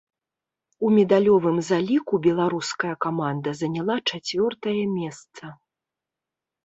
У 0.87 0.87
медалёвым 0.95 1.57
заліку 1.69 2.13
беларуская 2.27 2.95
каманда 3.07 3.49
заняла 3.63 3.95
чацвёртае 4.09 4.77
месца. 4.99 5.43